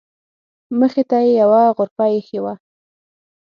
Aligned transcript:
مخې 0.79 1.03
ته 1.09 1.17
یې 1.25 1.31
یوه 1.41 1.61
غرفه 1.77 2.05
ایښې 2.13 2.39
وه. 2.43 2.53